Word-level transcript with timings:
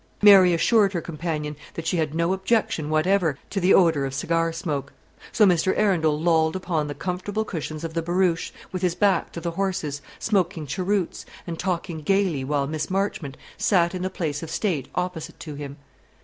Mary 0.23 0.51
assured 0.51 0.93
her 0.93 0.99
companion 0.99 1.55
that 1.75 1.85
she 1.85 1.97
had 1.97 2.15
no 2.15 2.33
objection 2.33 2.89
whatever 2.89 3.37
to 3.51 3.59
the 3.59 3.71
odour 3.71 4.03
of 4.03 4.15
cigar 4.15 4.51
smoke; 4.51 4.93
so 5.31 5.45
Mr. 5.45 5.77
Arundel 5.77 6.19
lolled 6.19 6.55
upon 6.55 6.87
the 6.87 6.95
comfortable 6.95 7.45
cushions 7.45 7.83
of 7.83 7.93
the 7.93 8.01
barouche, 8.01 8.49
with 8.71 8.81
his 8.81 8.95
back 8.95 9.31
to 9.31 9.39
the 9.39 9.51
horses, 9.51 10.01
smoking 10.17 10.65
cheroots, 10.65 11.23
and 11.45 11.59
talking 11.59 12.01
gaily, 12.01 12.43
while 12.43 12.65
Miss 12.65 12.89
Marchmont 12.89 13.37
sat 13.59 13.93
in 13.93 14.01
the 14.01 14.09
place 14.09 14.41
of 14.41 14.49
state 14.49 14.87
opposite 14.95 15.39
to 15.39 15.53
him. 15.53 15.77